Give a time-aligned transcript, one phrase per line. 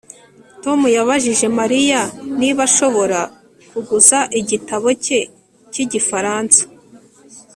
[0.63, 2.01] Tom yabajije Mariya
[2.39, 3.19] niba ashobora
[3.71, 5.19] kuguza igitabo cye
[5.71, 6.61] cyigifaransa